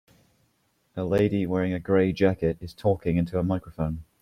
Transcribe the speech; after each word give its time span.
A 0.95 1.03
lady 1.03 1.45
wearing 1.45 1.73
a 1.73 1.79
gray 1.79 2.11
jacket 2.11 2.57
is 2.59 2.73
taking 2.73 3.17
into 3.17 3.37
a 3.37 3.43
microphone. 3.43 4.03